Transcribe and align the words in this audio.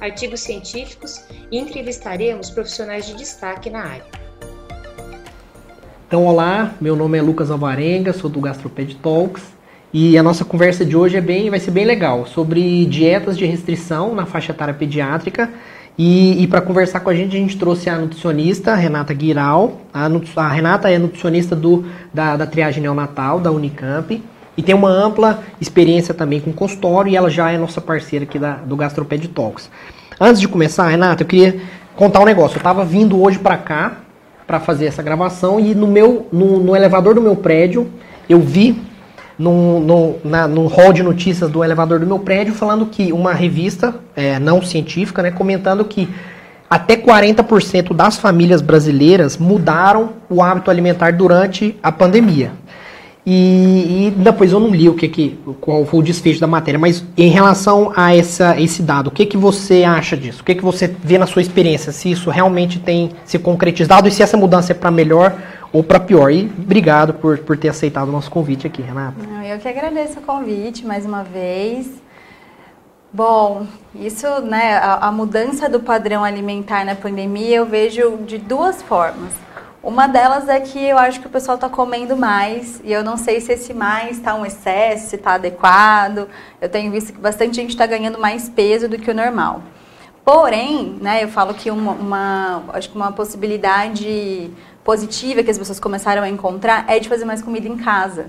artigos 0.00 0.40
científicos 0.40 1.24
e 1.50 1.58
entrevistaremos 1.58 2.50
profissionais 2.50 3.06
de 3.06 3.14
destaque 3.14 3.70
na 3.70 3.80
área. 3.80 4.04
Então, 6.06 6.24
olá, 6.24 6.74
meu 6.80 6.94
nome 6.94 7.18
é 7.18 7.22
Lucas 7.22 7.50
Alvarenga, 7.50 8.12
sou 8.12 8.30
do 8.30 8.40
Gastroped 8.40 8.94
Talks 8.96 9.42
e 9.92 10.16
a 10.16 10.22
nossa 10.22 10.44
conversa 10.44 10.84
de 10.84 10.96
hoje 10.96 11.16
é 11.16 11.20
bem, 11.20 11.50
vai 11.50 11.58
ser 11.58 11.70
bem 11.70 11.84
legal 11.84 12.26
sobre 12.26 12.84
dietas 12.86 13.36
de 13.36 13.44
restrição 13.44 14.14
na 14.14 14.24
faixa 14.24 14.52
etária 14.52 14.74
pediátrica 14.74 15.50
e, 15.98 16.42
e 16.42 16.46
para 16.46 16.60
conversar 16.60 17.00
com 17.00 17.10
a 17.10 17.14
gente, 17.14 17.36
a 17.36 17.40
gente 17.40 17.56
trouxe 17.56 17.88
a 17.88 17.98
nutricionista 17.98 18.74
Renata 18.74 19.14
Guiral. 19.14 19.80
A, 19.92 20.06
a 20.36 20.48
Renata 20.48 20.90
é 20.90 20.98
nutricionista 20.98 21.56
do, 21.56 21.86
da, 22.12 22.36
da 22.36 22.46
triagem 22.46 22.82
neonatal 22.82 23.40
da 23.40 23.50
Unicamp 23.50 24.22
e 24.56 24.62
tem 24.62 24.74
uma 24.74 24.88
ampla 24.88 25.42
experiência 25.60 26.14
também 26.14 26.40
com 26.40 26.52
consultório 26.52 27.10
e 27.10 27.16
ela 27.16 27.28
já 27.28 27.50
é 27.50 27.58
nossa 27.58 27.80
parceira 27.80 28.24
aqui 28.24 28.38
da, 28.38 28.54
do 28.54 28.76
Gastroped 28.76 29.28
Talks. 29.28 29.70
Antes 30.20 30.40
de 30.40 30.48
começar, 30.48 30.88
Renata, 30.88 31.22
eu 31.22 31.26
queria 31.26 31.60
contar 31.94 32.20
um 32.20 32.24
negócio. 32.24 32.56
Eu 32.56 32.60
estava 32.60 32.84
vindo 32.84 33.20
hoje 33.20 33.38
para 33.38 33.56
cá 33.58 33.98
para 34.46 34.60
fazer 34.60 34.86
essa 34.86 35.02
gravação 35.02 35.58
e 35.58 35.74
no 35.74 35.86
meu 35.86 36.28
no, 36.32 36.58
no 36.60 36.76
elevador 36.76 37.14
do 37.14 37.20
meu 37.20 37.34
prédio 37.34 37.88
eu 38.28 38.40
vi 38.40 38.80
no, 39.38 39.80
no, 39.80 40.16
na, 40.24 40.48
no 40.48 40.66
hall 40.66 40.92
de 40.92 41.02
notícias 41.02 41.50
do 41.50 41.62
elevador 41.62 41.98
do 41.98 42.06
meu 42.06 42.18
prédio 42.18 42.54
falando 42.54 42.86
que 42.86 43.12
uma 43.12 43.34
revista 43.34 43.94
é, 44.14 44.38
não 44.38 44.62
científica, 44.62 45.22
né, 45.22 45.30
comentando 45.30 45.84
que 45.84 46.08
até 46.68 46.96
40% 46.96 47.94
das 47.94 48.16
famílias 48.16 48.60
brasileiras 48.60 49.36
mudaram 49.36 50.10
o 50.28 50.42
hábito 50.42 50.70
alimentar 50.70 51.12
durante 51.12 51.76
a 51.82 51.92
pandemia. 51.92 52.52
E, 53.28 54.06
e, 54.06 54.10
depois 54.12 54.52
eu 54.52 54.60
não 54.60 54.70
li 54.70 54.88
o 54.88 54.94
que, 54.94 55.08
que 55.08 55.36
qual 55.60 55.84
foi 55.84 55.98
o 55.98 56.02
desfecho 56.02 56.38
da 56.38 56.46
matéria, 56.46 56.78
mas 56.78 57.04
em 57.16 57.28
relação 57.28 57.92
a 57.96 58.14
essa, 58.14 58.58
esse 58.60 58.84
dado, 58.84 59.08
o 59.08 59.10
que, 59.10 59.26
que 59.26 59.36
você 59.36 59.82
acha 59.82 60.16
disso? 60.16 60.42
O 60.42 60.44
que, 60.44 60.54
que 60.54 60.62
você 60.62 60.86
vê 60.86 61.18
na 61.18 61.26
sua 61.26 61.42
experiência? 61.42 61.90
Se 61.90 62.08
isso 62.08 62.30
realmente 62.30 62.78
tem 62.78 63.10
se 63.24 63.36
concretizado 63.36 64.06
e 64.06 64.12
se 64.12 64.22
essa 64.22 64.36
mudança 64.36 64.70
é 64.70 64.74
para 64.76 64.92
melhor 64.92 65.36
ou 65.72 65.82
para 65.82 65.98
pior. 65.98 66.30
E 66.30 66.48
obrigado 66.56 67.14
por, 67.14 67.38
por 67.38 67.56
ter 67.56 67.68
aceitado 67.68 68.08
o 68.08 68.12
nosso 68.12 68.30
convite 68.30 68.64
aqui, 68.64 68.80
Renata. 68.80 69.16
Eu 69.44 69.58
que 69.58 69.66
agradeço 69.66 70.20
o 70.20 70.22
convite 70.22 70.86
mais 70.86 71.04
uma 71.04 71.24
vez. 71.24 72.00
Bom, 73.12 73.66
isso, 73.94 74.26
né, 74.42 74.76
a, 74.76 75.08
a 75.08 75.10
mudança 75.10 75.68
do 75.68 75.80
padrão 75.80 76.22
alimentar 76.22 76.84
na 76.84 76.94
pandemia 76.94 77.56
eu 77.56 77.66
vejo 77.66 78.18
de 78.18 78.38
duas 78.38 78.82
formas. 78.82 79.45
Uma 79.86 80.08
delas 80.08 80.48
é 80.48 80.58
que 80.58 80.84
eu 80.84 80.98
acho 80.98 81.20
que 81.20 81.28
o 81.28 81.30
pessoal 81.30 81.54
está 81.54 81.68
comendo 81.68 82.16
mais 82.16 82.80
e 82.82 82.92
eu 82.92 83.04
não 83.04 83.16
sei 83.16 83.40
se 83.40 83.52
esse 83.52 83.72
mais 83.72 84.16
está 84.16 84.34
um 84.34 84.44
excesso, 84.44 85.10
se 85.10 85.14
está 85.14 85.34
adequado. 85.34 86.28
Eu 86.60 86.68
tenho 86.68 86.90
visto 86.90 87.12
que 87.12 87.20
bastante 87.20 87.54
gente 87.54 87.70
está 87.70 87.86
ganhando 87.86 88.18
mais 88.18 88.48
peso 88.48 88.88
do 88.88 88.98
que 88.98 89.08
o 89.08 89.14
normal. 89.14 89.62
Porém, 90.24 90.98
né, 91.00 91.22
eu 91.22 91.28
falo 91.28 91.54
que 91.54 91.70
uma, 91.70 91.92
uma, 91.92 92.64
acho 92.72 92.90
que 92.90 92.96
uma 92.96 93.12
possibilidade 93.12 94.50
positiva 94.82 95.44
que 95.44 95.52
as 95.52 95.56
pessoas 95.56 95.78
começaram 95.78 96.24
a 96.24 96.28
encontrar 96.28 96.84
é 96.88 96.98
de 96.98 97.08
fazer 97.08 97.24
mais 97.24 97.40
comida 97.40 97.68
em 97.68 97.76
casa. 97.76 98.26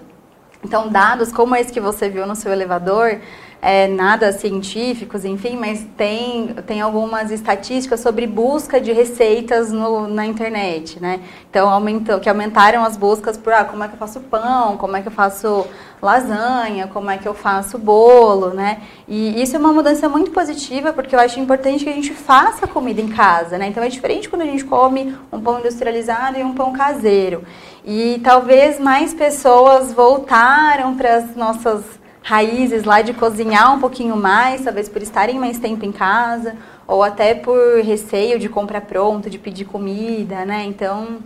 Então, 0.64 0.90
dados 0.90 1.32
como 1.32 1.56
esse 1.56 1.74
que 1.74 1.80
você 1.80 2.08
viu 2.08 2.28
no 2.28 2.36
seu 2.36 2.52
elevador, 2.52 3.20
é, 3.62 3.88
nada 3.88 4.32
científicos, 4.32 5.26
enfim, 5.26 5.58
mas 5.58 5.86
tem, 5.98 6.48
tem 6.68 6.80
algumas 6.80 7.32
estatísticas 7.32 8.00
sobre 8.00 8.28
busca 8.28 8.80
de 8.80 8.92
receitas 8.92 9.72
no, 9.72 10.08
na 10.08 10.26
internet, 10.26 11.00
né? 11.02 11.22
Então, 11.50 11.68
aumentou, 11.68 12.20
que 12.20 12.30
aumentaram 12.30 12.84
as 12.84 12.96
buscas 12.96 13.36
por 13.36 13.52
ah, 13.52 13.66
como 13.66 13.84
é 13.84 13.88
que 13.88 13.96
eu 13.96 13.98
faço 13.98 14.20
pão, 14.22 14.78
como 14.78 14.96
é 14.96 15.02
que 15.02 15.08
eu 15.08 15.12
faço 15.12 15.66
lasanha, 16.00 16.88
como 16.88 17.10
é 17.10 17.18
que 17.18 17.28
eu 17.28 17.34
faço 17.34 17.80
bolo, 17.80 18.50
né? 18.54 18.82
E 19.08 19.42
isso 19.42 19.56
é 19.56 19.60
uma 19.60 19.74
mudança 19.74 20.08
muito 20.08 20.30
positiva, 20.30 20.94
porque 20.94 21.16
eu 21.16 21.20
acho 21.20 21.40
importante 21.40 21.84
que 21.84 21.90
a 21.90 21.94
gente 21.94 22.14
faça 22.14 22.68
comida 22.68 23.02
em 23.02 23.08
casa, 23.08 23.58
né? 23.58 23.68
Então, 23.68 23.84
é 23.84 23.90
diferente 23.90 24.30
quando 24.30 24.44
a 24.44 24.46
gente 24.46 24.64
come 24.64 25.18
um 25.32 25.42
pão 25.42 25.60
industrializado 25.60 26.38
e 26.38 26.44
um 26.44 26.54
pão 26.54 26.72
caseiro. 26.72 27.44
E 27.84 28.22
talvez 28.24 28.80
mais 28.80 29.16
pessoas 29.16 29.94
voltaram 29.94 30.96
para 30.96 31.16
as 31.16 31.36
nossas 31.36 31.84
raízes 32.28 32.84
lá 32.84 33.02
de 33.02 33.14
cozinhar 33.14 33.74
um 33.74 33.80
pouquinho 33.80 34.18
mais, 34.18 34.66
talvez 34.66 34.90
por 34.90 35.02
estarem 35.02 35.40
mais 35.40 35.58
tempo 35.60 35.86
em 35.86 35.94
casa, 35.94 36.56
ou 36.86 37.02
até 37.02 37.34
por 37.34 37.82
receio 37.82 38.38
de 38.38 38.50
comprar 38.50 38.82
pronto, 38.82 39.30
de 39.30 39.40
pedir 39.40 39.64
comida, 39.64 40.44
né? 40.44 40.66
Então, 40.66 41.20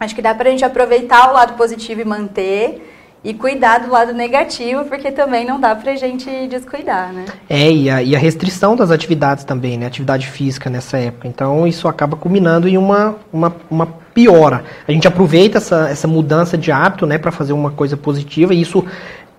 acho 0.00 0.12
que 0.12 0.20
dá 0.20 0.34
para 0.34 0.48
a 0.48 0.50
gente 0.50 0.64
aproveitar 0.64 1.30
o 1.30 1.34
lado 1.34 1.52
positivo 1.54 2.00
e 2.00 2.04
manter. 2.04 2.96
E 3.22 3.34
cuidar 3.34 3.80
do 3.80 3.90
lado 3.90 4.14
negativo, 4.14 4.86
porque 4.86 5.12
também 5.12 5.44
não 5.44 5.60
dá 5.60 5.76
pra 5.76 5.94
gente 5.94 6.46
descuidar, 6.48 7.12
né? 7.12 7.26
É, 7.50 7.70
e 7.70 7.90
a, 7.90 8.02
e 8.02 8.16
a 8.16 8.18
restrição 8.18 8.74
das 8.74 8.90
atividades 8.90 9.44
também, 9.44 9.76
né? 9.76 9.84
Atividade 9.84 10.26
física 10.26 10.70
nessa 10.70 10.96
época. 10.96 11.28
Então, 11.28 11.66
isso 11.66 11.86
acaba 11.86 12.16
culminando 12.16 12.66
em 12.66 12.78
uma, 12.78 13.16
uma, 13.30 13.54
uma 13.70 13.86
piora. 14.14 14.64
A 14.88 14.92
gente 14.92 15.06
aproveita 15.06 15.58
essa, 15.58 15.88
essa 15.88 16.08
mudança 16.08 16.56
de 16.56 16.72
hábito, 16.72 17.06
né, 17.06 17.18
para 17.18 17.30
fazer 17.30 17.52
uma 17.52 17.70
coisa 17.70 17.96
positiva, 17.96 18.54
e 18.54 18.60
isso 18.60 18.84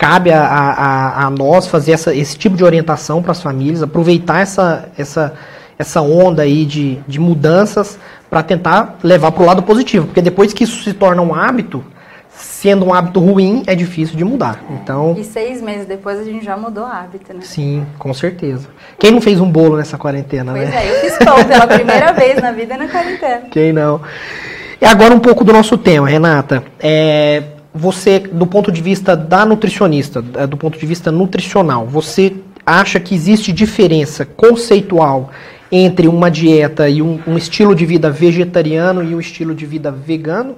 cabe 0.02 0.32
a, 0.32 0.44
a, 0.44 1.26
a 1.28 1.30
nós 1.30 1.68
fazer 1.68 1.92
essa, 1.92 2.12
esse 2.12 2.36
tipo 2.36 2.58
de 2.58 2.64
orientação 2.64 3.22
para 3.22 3.34
as 3.34 3.40
famílias, 3.40 3.84
aproveitar 3.84 4.42
essa, 4.42 4.90
essa, 4.98 5.36
essa 5.78 6.02
onda 6.02 6.42
aí 6.42 6.66
de, 6.66 6.96
de 7.08 7.20
mudanças 7.20 8.00
para 8.28 8.42
tentar 8.42 8.98
levar 9.04 9.32
para 9.32 9.44
o 9.44 9.46
lado 9.46 9.62
positivo, 9.62 10.08
porque 10.08 10.20
depois 10.20 10.54
que 10.54 10.64
isso 10.64 10.84
se 10.84 10.92
torna 10.94 11.22
um 11.22 11.36
hábito, 11.36 11.86
sendo 12.32 12.86
um 12.86 12.92
hábito 12.92 13.20
ruim, 13.20 13.62
é 13.68 13.76
difícil 13.76 14.18
de 14.18 14.24
mudar. 14.24 14.64
Então, 14.72 15.14
e 15.20 15.24
seis 15.24 15.62
meses 15.62 15.86
depois 15.86 16.20
a 16.20 16.24
gente 16.24 16.44
já 16.44 16.58
mudou 16.58 16.86
o 16.86 16.88
hábito, 16.88 17.32
né? 17.32 17.42
Sim, 17.44 17.86
com 18.00 18.12
certeza. 18.12 18.70
Quem 18.98 19.12
não 19.12 19.22
fez 19.22 19.40
um 19.40 19.52
bolo 19.52 19.78
nessa 19.78 20.00
quarentena, 20.00 20.52
pois 20.52 20.68
né? 20.68 20.72
Pois 20.72 20.84
é, 20.84 20.96
eu 20.96 21.00
fiz 21.02 21.18
pão 21.24 21.46
pela 21.46 21.68
primeira 21.68 22.12
vez 22.18 22.42
na 22.42 22.52
vida 22.52 22.76
na 22.76 22.88
quarentena. 22.88 23.42
Quem 23.52 23.72
não? 23.72 24.02
E 24.82 24.86
agora 24.86 25.14
um 25.14 25.20
pouco 25.20 25.44
do 25.44 25.54
nosso 25.54 25.78
tema, 25.78 26.10
Renata. 26.10 26.64
É, 26.80 27.44
você, 27.74 28.20
do 28.20 28.46
ponto 28.46 28.72
de 28.72 28.82
vista 28.82 29.16
da 29.16 29.46
nutricionista, 29.46 30.24
é, 30.36 30.46
do 30.46 30.58
ponto 30.58 30.78
de 30.78 30.86
vista 30.86 31.12
nutricional, 31.12 31.88
você 31.88 32.36
acha 32.66 33.00
que 33.00 33.16
existe 33.16 33.52
diferença 33.52 34.26
conceitual 34.26 35.32
entre 35.72 36.08
uma 36.08 36.30
dieta 36.30 36.90
e 36.90 37.02
um, 37.02 37.20
um 37.26 37.38
estilo 37.38 37.74
de 37.74 37.86
vida 37.86 38.12
vegetariano 38.12 39.04
e 39.04 39.16
um 39.16 39.20
estilo 39.20 39.56
de 39.56 39.66
vida 39.66 39.92
vegano? 39.92 40.58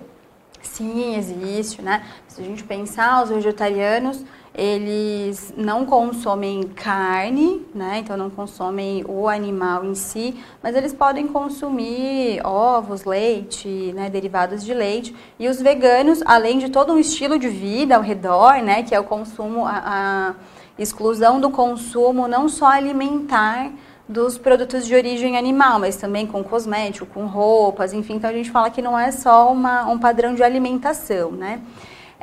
Sim, 0.62 1.16
existe, 1.16 1.82
né? 1.82 2.02
Se 2.28 2.42
a 2.42 2.44
gente 2.44 2.64
pensar, 2.64 3.24
os 3.24 3.30
vegetarianos 3.30 4.24
eles 4.56 5.52
não 5.58 5.84
consomem 5.86 6.64
carne, 6.64 7.66
né? 7.74 8.00
Então 8.00 8.16
não 8.16 8.30
consomem 8.30 9.04
o 9.08 9.28
animal 9.28 9.84
em 9.84 9.96
si, 9.96 10.36
mas 10.62 10.76
eles 10.76 10.94
podem 10.94 11.28
consumir 11.28 12.40
ovos, 12.46 13.04
leite, 13.04 13.68
né? 13.96 14.10
derivados 14.12 14.64
de 14.64 14.74
leite. 14.74 15.16
E 15.40 15.50
os 15.50 15.60
veganos, 15.60 16.22
além 16.24 16.60
de 16.60 16.70
todo 16.70 16.94
um 16.94 17.00
estilo 17.00 17.40
de 17.40 17.50
vida 17.50 17.96
ao 17.96 18.04
redor, 18.04 18.62
né? 18.62 18.84
Que 18.84 18.94
é 18.94 19.00
o 19.00 19.04
consumo, 19.04 19.66
a, 19.66 20.36
a 20.78 20.82
exclusão 20.82 21.40
do 21.40 21.50
consumo 21.50 22.28
não 22.28 22.48
só 22.48 22.68
alimentar 22.68 23.72
dos 24.08 24.38
produtos 24.38 24.86
de 24.86 24.94
origem 24.94 25.36
animal, 25.36 25.80
mas 25.80 25.96
também 25.96 26.28
com 26.28 26.44
cosmético, 26.44 27.08
com 27.08 27.26
roupas, 27.26 27.92
enfim. 27.92 28.16
Então 28.16 28.30
a 28.30 28.34
gente 28.34 28.52
fala 28.52 28.70
que 28.70 28.82
não 28.82 29.00
é 29.00 29.12
só 29.12 29.52
uma, 29.52 29.86
um 29.86 29.98
padrão 29.98 30.36
de 30.36 30.44
alimentação, 30.44 31.32
né? 31.32 31.60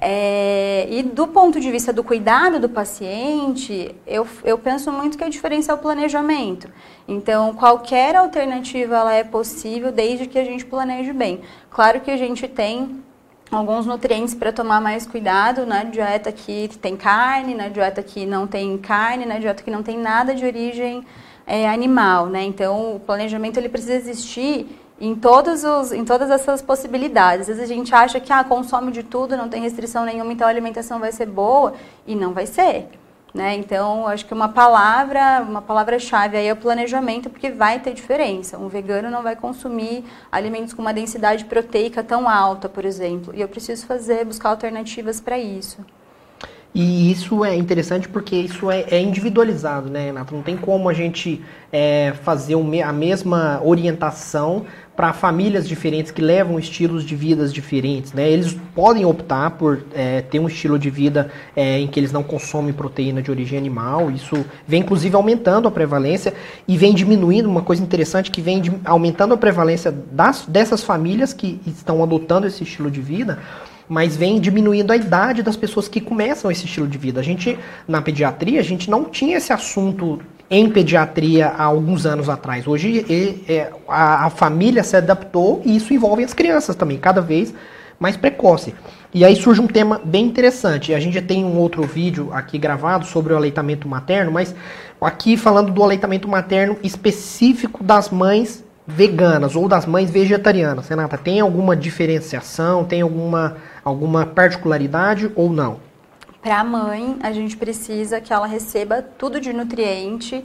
É, 0.02 0.86
e 0.90 1.02
do 1.02 1.28
ponto 1.28 1.60
de 1.60 1.70
vista 1.70 1.92
do 1.92 2.02
cuidado 2.02 2.58
do 2.58 2.70
paciente, 2.70 3.94
eu, 4.06 4.26
eu 4.42 4.56
penso 4.56 4.90
muito 4.90 5.18
que 5.18 5.24
a 5.24 5.28
diferença 5.28 5.72
é 5.72 5.74
o 5.74 5.78
planejamento. 5.78 6.70
Então, 7.06 7.52
qualquer 7.52 8.16
alternativa 8.16 8.96
ela 8.96 9.12
é 9.12 9.22
possível 9.22 9.92
desde 9.92 10.26
que 10.26 10.38
a 10.38 10.44
gente 10.44 10.64
planeje 10.64 11.12
bem. 11.12 11.42
Claro 11.68 12.00
que 12.00 12.10
a 12.10 12.16
gente 12.16 12.48
tem 12.48 13.02
alguns 13.50 13.84
nutrientes 13.84 14.34
para 14.34 14.50
tomar 14.50 14.80
mais 14.80 15.06
cuidado 15.06 15.66
na 15.66 15.84
dieta 15.84 16.32
que 16.32 16.68
tem 16.80 16.96
carne, 16.96 17.54
na 17.54 17.68
dieta 17.68 18.02
que 18.02 18.24
não 18.24 18.46
tem 18.46 18.78
carne, 18.78 19.26
na 19.26 19.38
dieta 19.38 19.62
que 19.62 19.70
não 19.70 19.82
tem 19.82 19.98
nada 19.98 20.34
de 20.34 20.46
origem 20.46 21.04
é, 21.46 21.68
animal, 21.68 22.26
né? 22.26 22.42
Então, 22.44 22.96
o 22.96 23.00
planejamento 23.00 23.58
ele 23.58 23.68
precisa 23.68 23.94
existir 23.94 24.66
em, 25.00 25.14
todos 25.14 25.64
os, 25.64 25.92
em 25.92 26.04
todas 26.04 26.30
essas 26.30 26.60
possibilidades. 26.60 27.48
Às 27.48 27.56
vezes 27.56 27.70
a 27.70 27.74
gente 27.74 27.94
acha 27.94 28.20
que 28.20 28.32
ah, 28.32 28.44
consome 28.44 28.92
de 28.92 29.02
tudo, 29.02 29.36
não 29.36 29.48
tem 29.48 29.62
restrição 29.62 30.04
nenhuma, 30.04 30.32
então 30.32 30.46
a 30.46 30.50
alimentação 30.50 31.00
vai 31.00 31.10
ser 31.10 31.26
boa, 31.26 31.74
e 32.06 32.14
não 32.14 32.32
vai 32.32 32.46
ser. 32.46 32.88
Né? 33.32 33.54
Então, 33.54 34.08
acho 34.08 34.26
que 34.26 34.34
uma 34.34 34.48
palavra, 34.48 35.40
uma 35.48 35.62
palavra-chave 35.62 36.36
aí 36.36 36.48
é 36.48 36.52
o 36.52 36.56
planejamento, 36.56 37.30
porque 37.30 37.50
vai 37.50 37.78
ter 37.78 37.94
diferença. 37.94 38.58
Um 38.58 38.68
vegano 38.68 39.08
não 39.08 39.22
vai 39.22 39.36
consumir 39.36 40.04
alimentos 40.32 40.74
com 40.74 40.82
uma 40.82 40.92
densidade 40.92 41.44
proteica 41.44 42.02
tão 42.02 42.28
alta, 42.28 42.68
por 42.68 42.84
exemplo. 42.84 43.32
E 43.34 43.40
eu 43.40 43.48
preciso 43.48 43.86
fazer, 43.86 44.24
buscar 44.24 44.48
alternativas 44.48 45.20
para 45.20 45.38
isso. 45.38 45.78
E 46.72 47.10
isso 47.10 47.44
é 47.44 47.56
interessante 47.56 48.08
porque 48.08 48.36
isso 48.36 48.70
é, 48.70 48.84
é 48.90 49.00
individualizado, 49.00 49.90
né, 49.90 50.06
Renato? 50.06 50.34
Não 50.34 50.42
tem 50.42 50.56
como 50.56 50.88
a 50.88 50.92
gente 50.92 51.42
é, 51.72 52.12
fazer 52.22 52.54
a 52.54 52.92
mesma 52.92 53.60
orientação 53.64 54.64
para 54.94 55.12
famílias 55.12 55.66
diferentes 55.66 56.12
que 56.12 56.20
levam 56.20 56.58
estilos 56.58 57.04
de 57.04 57.16
vidas 57.16 57.52
diferentes. 57.52 58.12
Né? 58.12 58.30
Eles 58.30 58.56
podem 58.74 59.04
optar 59.04 59.52
por 59.52 59.82
é, 59.94 60.20
ter 60.20 60.38
um 60.38 60.46
estilo 60.46 60.78
de 60.78 60.90
vida 60.90 61.30
é, 61.56 61.78
em 61.78 61.88
que 61.88 61.98
eles 61.98 62.12
não 62.12 62.22
consomem 62.22 62.72
proteína 62.72 63.20
de 63.20 63.30
origem 63.30 63.58
animal. 63.58 64.10
Isso 64.10 64.44
vem 64.66 64.82
inclusive 64.82 65.16
aumentando 65.16 65.66
a 65.66 65.70
prevalência 65.70 66.34
e 66.68 66.76
vem 66.76 66.94
diminuindo 66.94 67.48
uma 67.48 67.62
coisa 67.62 67.82
interessante 67.82 68.30
que 68.30 68.42
vem 68.42 68.62
aumentando 68.84 69.34
a 69.34 69.36
prevalência 69.36 69.90
das, 69.90 70.44
dessas 70.46 70.84
famílias 70.84 71.32
que 71.32 71.60
estão 71.66 72.02
adotando 72.02 72.46
esse 72.46 72.62
estilo 72.62 72.90
de 72.90 73.00
vida 73.00 73.38
mas 73.90 74.16
vem 74.16 74.38
diminuindo 74.38 74.92
a 74.92 74.96
idade 74.96 75.42
das 75.42 75.56
pessoas 75.56 75.88
que 75.88 76.00
começam 76.00 76.48
esse 76.48 76.64
estilo 76.64 76.86
de 76.86 76.96
vida. 76.96 77.18
A 77.18 77.24
gente, 77.24 77.58
na 77.88 78.00
pediatria, 78.00 78.60
a 78.60 78.62
gente 78.62 78.88
não 78.88 79.04
tinha 79.04 79.36
esse 79.36 79.52
assunto 79.52 80.20
em 80.48 80.70
pediatria 80.70 81.48
há 81.48 81.64
alguns 81.64 82.06
anos 82.06 82.28
atrás. 82.28 82.68
Hoje 82.68 83.04
é, 83.48 83.72
a, 83.88 84.30
família 84.30 84.84
se 84.84 84.96
adaptou 84.96 85.60
e 85.64 85.76
isso 85.76 85.92
envolve 85.92 86.22
as 86.22 86.32
crianças 86.32 86.76
também, 86.76 86.98
cada 86.98 87.20
vez 87.20 87.52
mais 87.98 88.16
precoce. 88.16 88.76
E 89.12 89.24
aí 89.24 89.34
surge 89.34 89.60
um 89.60 89.66
tema 89.66 90.00
bem 90.04 90.24
interessante. 90.24 90.94
A 90.94 91.00
gente 91.00 91.20
tem 91.20 91.44
um 91.44 91.58
outro 91.58 91.82
vídeo 91.82 92.30
aqui 92.32 92.58
gravado 92.58 93.04
sobre 93.04 93.32
o 93.32 93.36
aleitamento 93.36 93.88
materno, 93.88 94.30
mas 94.30 94.54
aqui 95.00 95.36
falando 95.36 95.72
do 95.72 95.82
aleitamento 95.82 96.28
materno 96.28 96.78
específico 96.84 97.82
das 97.82 98.08
mães 98.08 98.62
veganas 98.90 99.56
ou 99.56 99.68
das 99.68 99.86
mães 99.86 100.10
vegetarianas. 100.10 100.88
Renata, 100.88 101.16
tem 101.16 101.40
alguma 101.40 101.76
diferenciação, 101.76 102.84
tem 102.84 103.00
alguma, 103.00 103.56
alguma 103.84 104.26
particularidade 104.26 105.30
ou 105.34 105.50
não? 105.50 105.78
Para 106.42 106.60
a 106.60 106.64
mãe, 106.64 107.18
a 107.22 107.32
gente 107.32 107.56
precisa 107.56 108.20
que 108.20 108.32
ela 108.32 108.46
receba 108.46 109.02
tudo 109.02 109.40
de 109.40 109.52
nutriente, 109.52 110.44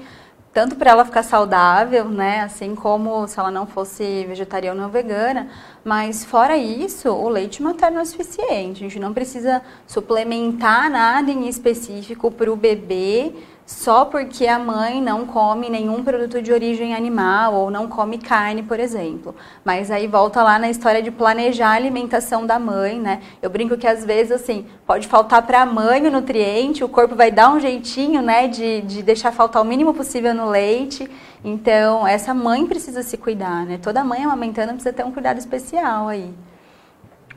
tanto 0.54 0.76
para 0.76 0.92
ela 0.92 1.04
ficar 1.04 1.24
saudável, 1.24 2.06
né, 2.06 2.42
assim 2.42 2.76
como 2.76 3.28
se 3.28 3.40
ela 3.40 3.52
não 3.52 3.66
fosse 3.66 4.26
vegetariana 4.26 4.84
ou 4.84 4.90
vegana, 4.90 5.50
mas 5.84 6.24
fora 6.24 6.58
isso, 6.58 7.10
o 7.10 7.28
leite 7.28 7.62
materno 7.62 8.00
é 8.00 8.06
suficiente. 8.06 8.84
A 8.84 8.88
gente 8.88 9.00
não 9.00 9.14
precisa 9.14 9.62
suplementar 9.86 10.90
nada 10.90 11.30
em 11.32 11.48
específico 11.48 12.32
para 12.32 12.52
o 12.52 12.56
bebê 12.56 13.34
só 13.66 14.06
porque 14.06 14.46
a 14.46 14.60
mãe 14.60 15.02
não 15.02 15.26
come 15.26 15.72
nenhum 15.72 16.04
produto 16.04 16.40
de 16.40 16.54
origem 16.54 16.94
animal 16.94 17.56
ou 17.56 17.72
não 17.72 17.88
come 17.88 18.20
carne, 18.20 18.62
por 18.62 18.80
exemplo. 18.80 19.34
Mas 19.64 19.90
aí 19.90 20.06
volta 20.06 20.44
lá 20.44 20.60
na 20.60 20.70
história 20.70 21.02
de 21.02 21.10
planejar 21.10 21.70
a 21.70 21.76
alimentação 21.76 22.46
da 22.46 22.60
mãe, 22.60 23.00
né? 23.00 23.22
Eu 23.42 23.50
brinco 23.50 23.76
que 23.76 23.88
às 23.88 24.06
vezes, 24.06 24.32
assim, 24.34 24.68
pode 24.86 25.08
faltar 25.08 25.42
para 25.42 25.64
a 25.64 25.66
mãe 25.66 26.06
o 26.06 26.12
nutriente, 26.12 26.84
o 26.84 26.90
corpo 26.90 27.16
vai 27.16 27.32
dar 27.32 27.52
um 27.52 27.60
jeitinho, 27.60 28.22
né, 28.22 28.48
de, 28.48 28.82
de 28.82 29.02
deixar 29.02 29.32
faltar 29.32 29.64
o 29.64 29.66
mínimo 29.66 29.96
possível 29.96 30.36
no 30.36 30.48
leite. 30.48 31.10
Então, 31.44 32.06
essa 32.06 32.36
mãe 32.36 32.68
precisa 32.68 33.02
se 33.02 33.18
cuidar, 33.18 33.66
né? 33.66 33.80
Toda 33.82 34.04
mãe 34.04 34.24
amamentando 34.24 34.74
precisa 34.74 34.94
ter 34.94 35.04
um 35.04 35.12
cuidado 35.12 35.40
especial 35.40 36.08
aí. 36.08 36.32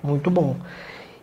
Muito 0.02 0.30
bom. 0.30 0.56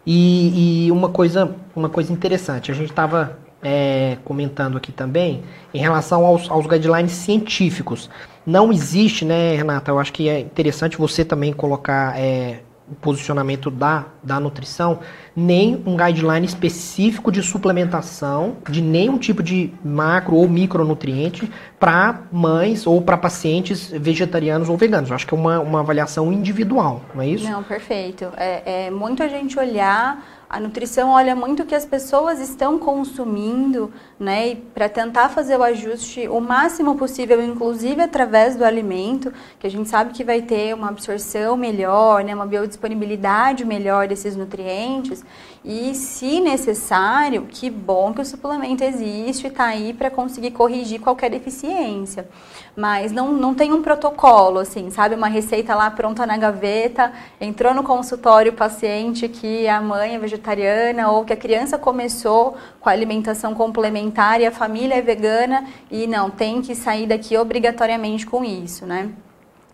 E, 0.03 0.85
e 0.87 0.91
uma 0.91 1.09
coisa, 1.09 1.55
uma 1.75 1.89
coisa 1.89 2.11
interessante, 2.11 2.71
a 2.71 2.75
gente 2.75 2.89
estava 2.89 3.44
é, 3.65 4.19
comentando 4.23 4.77
aqui 4.77 4.91
também, 4.91 5.43
em 5.73 5.79
relação 5.79 6.23
aos, 6.23 6.49
aos 6.51 6.67
guidelines 6.67 7.13
científicos. 7.13 8.11
Não 8.45 8.71
existe, 8.71 9.25
né, 9.25 9.55
Renata? 9.55 9.89
Eu 9.89 9.97
acho 9.97 10.13
que 10.13 10.29
é 10.29 10.39
interessante 10.39 10.99
você 10.99 11.25
também 11.25 11.51
colocar 11.51 12.15
é, 12.15 12.59
o 12.87 12.93
posicionamento 12.93 13.71
da, 13.71 14.05
da 14.21 14.39
nutrição, 14.39 14.99
nem 15.35 15.81
um 15.83 15.97
guideline 15.97 16.45
específico 16.45 17.31
de 17.31 17.41
suplementação 17.41 18.57
de 18.69 18.83
nenhum 18.83 19.17
tipo 19.17 19.41
de 19.41 19.73
macro 19.83 20.35
ou 20.35 20.47
micronutriente 20.47 21.51
para 21.79 22.21
mães 22.31 22.85
ou 22.85 23.01
para 23.01 23.17
pacientes 23.17 23.89
vegetarianos 23.89 24.69
ou 24.69 24.77
veganos. 24.77 25.09
Eu 25.09 25.15
acho 25.15 25.25
que 25.25 25.33
é 25.33 25.37
uma, 25.37 25.59
uma 25.59 25.79
avaliação 25.79 26.31
individual, 26.31 27.01
não 27.15 27.23
é 27.23 27.29
isso? 27.29 27.49
Não, 27.49 27.63
perfeito. 27.63 28.31
É, 28.37 28.85
é 28.85 28.91
muito 28.91 29.23
a 29.23 29.27
gente 29.27 29.57
olhar 29.57 30.23
a 30.55 30.59
nutrição 30.61 31.09
olha 31.09 31.35
muito 31.35 31.63
o 31.63 31.65
que 31.65 31.75
as 31.75 31.83
pessoas 31.83 32.39
estão 32.39 32.79
consumindo, 32.79 33.91
né, 34.17 34.55
para 34.73 34.87
tentar 34.87 35.27
fazer 35.27 35.57
o 35.57 35.63
ajuste 35.63 36.29
o 36.29 36.39
máximo 36.39 36.95
possível, 36.95 37.43
inclusive 37.43 38.01
através 38.01 38.55
do 38.55 38.63
alimento, 38.63 39.33
que 39.59 39.67
a 39.67 39.69
gente 39.69 39.89
sabe 39.89 40.13
que 40.13 40.23
vai 40.23 40.41
ter 40.41 40.73
uma 40.73 40.87
absorção 40.87 41.57
melhor, 41.57 42.23
né, 42.23 42.33
uma 42.33 42.45
biodisponibilidade 42.45 43.65
melhor 43.65 44.07
desses 44.07 44.37
nutrientes. 44.37 45.25
E, 45.67 45.95
se 45.95 46.39
necessário, 46.39 47.47
que 47.49 47.71
bom 47.71 48.13
que 48.13 48.21
o 48.21 48.25
suplemento 48.25 48.83
existe 48.83 49.45
e 49.45 49.47
está 49.47 49.65
aí 49.65 49.93
para 49.93 50.11
conseguir 50.11 50.51
corrigir 50.51 51.01
qualquer 51.01 51.31
deficiência. 51.31 52.29
Mas 52.77 53.11
não, 53.11 53.33
não 53.33 53.55
tem 53.55 53.73
um 53.73 53.81
protocolo, 53.81 54.59
assim, 54.59 54.91
sabe? 54.91 55.15
Uma 55.15 55.27
receita 55.27 55.73
lá 55.73 55.89
pronta 55.89 56.23
na 56.23 56.37
gaveta, 56.37 57.11
entrou 57.41 57.73
no 57.73 57.81
consultório 57.81 58.51
o 58.51 58.55
paciente 58.55 59.27
que 59.27 59.67
a 59.67 59.81
mãe 59.81 60.13
é 60.13 60.19
vegetariana 60.45 61.09
ou 61.09 61.25
que 61.25 61.33
a 61.33 61.37
criança 61.37 61.77
começou 61.77 62.55
com 62.79 62.89
a 62.89 62.91
alimentação 62.91 63.55
complementar 63.55 64.39
e 64.39 64.45
a 64.45 64.51
família 64.51 64.95
é 64.95 65.01
vegana 65.01 65.65
e 65.89 66.05
não, 66.05 66.29
tem 66.29 66.61
que 66.61 66.75
sair 66.75 67.07
daqui 67.07 67.35
obrigatoriamente 67.35 68.25
com 68.25 68.43
isso, 68.43 68.85
né? 68.85 69.09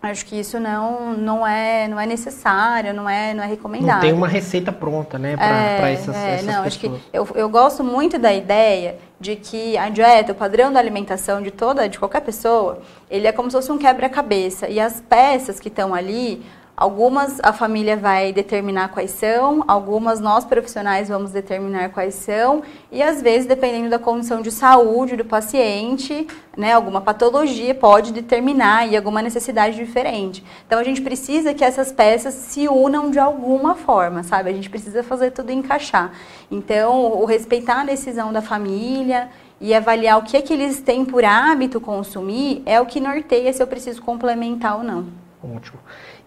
Acho 0.00 0.26
que 0.26 0.36
isso 0.36 0.58
não, 0.58 1.14
não, 1.14 1.46
é, 1.46 1.86
não 1.86 2.00
é 2.00 2.04
necessário, 2.06 2.92
não 2.92 3.08
é, 3.08 3.32
não 3.32 3.44
é 3.44 3.46
recomendado. 3.46 3.94
Não 3.94 4.00
tem 4.00 4.12
uma 4.12 4.26
receita 4.26 4.72
pronta, 4.72 5.16
né, 5.16 5.36
para 5.36 5.88
é, 5.88 5.92
essas, 5.92 6.16
é, 6.16 6.34
essas 6.34 6.46
não, 6.46 6.64
pessoas. 6.64 6.66
Acho 6.66 6.80
que 6.80 7.00
eu, 7.12 7.28
eu 7.36 7.48
gosto 7.48 7.84
muito 7.84 8.18
da 8.18 8.32
ideia 8.32 8.96
de 9.20 9.36
que 9.36 9.78
a 9.78 9.88
dieta, 9.88 10.32
o 10.32 10.34
padrão 10.34 10.72
da 10.72 10.80
alimentação 10.80 11.40
de 11.40 11.52
toda, 11.52 11.88
de 11.88 12.00
qualquer 12.00 12.22
pessoa, 12.22 12.82
ele 13.08 13.28
é 13.28 13.32
como 13.32 13.48
se 13.48 13.56
fosse 13.56 13.70
um 13.70 13.78
quebra-cabeça. 13.78 14.68
E 14.68 14.80
as 14.80 15.00
peças 15.00 15.60
que 15.60 15.68
estão 15.68 15.94
ali, 15.94 16.44
Algumas 16.82 17.38
a 17.44 17.52
família 17.52 17.96
vai 17.96 18.32
determinar 18.32 18.88
quais 18.88 19.12
são, 19.12 19.62
algumas 19.68 20.18
nós 20.18 20.44
profissionais 20.44 21.08
vamos 21.08 21.30
determinar 21.30 21.90
quais 21.90 22.16
são, 22.16 22.60
e 22.90 23.00
às 23.00 23.22
vezes, 23.22 23.46
dependendo 23.46 23.88
da 23.88 24.00
condição 24.00 24.42
de 24.42 24.50
saúde 24.50 25.14
do 25.14 25.24
paciente, 25.24 26.26
né, 26.56 26.72
alguma 26.72 27.00
patologia 27.00 27.72
pode 27.72 28.12
determinar 28.12 28.88
e 28.88 28.96
alguma 28.96 29.22
necessidade 29.22 29.76
diferente. 29.76 30.44
Então 30.66 30.80
a 30.80 30.82
gente 30.82 31.00
precisa 31.00 31.54
que 31.54 31.64
essas 31.64 31.92
peças 31.92 32.34
se 32.34 32.66
unam 32.66 33.12
de 33.12 33.18
alguma 33.20 33.76
forma, 33.76 34.24
sabe? 34.24 34.50
A 34.50 34.52
gente 34.52 34.68
precisa 34.68 35.04
fazer 35.04 35.30
tudo 35.30 35.52
encaixar. 35.52 36.10
Então, 36.50 37.12
o 37.12 37.24
respeitar 37.24 37.82
a 37.82 37.84
decisão 37.84 38.32
da 38.32 38.42
família 38.42 39.28
e 39.60 39.72
avaliar 39.72 40.18
o 40.18 40.22
que 40.22 40.36
é 40.36 40.42
que 40.42 40.52
eles 40.52 40.80
têm 40.80 41.04
por 41.04 41.24
hábito 41.24 41.80
consumir 41.80 42.60
é 42.66 42.80
o 42.80 42.86
que 42.86 42.98
norteia 42.98 43.52
se 43.52 43.62
eu 43.62 43.68
preciso 43.68 44.02
complementar 44.02 44.78
ou 44.78 44.82
não. 44.82 45.22
Ótimo. 45.44 45.78